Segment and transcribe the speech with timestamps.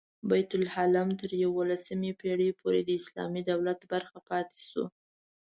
[0.29, 4.85] بیت لحم تر یوولسمې پېړۍ پورې د اسلامي دولت برخه پاتې شو.